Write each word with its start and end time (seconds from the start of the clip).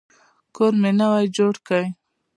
کور 0.55 0.73
مي 0.81 0.91
نوی 0.99 1.25
جوړ 1.37 1.53
کی. 1.67 1.83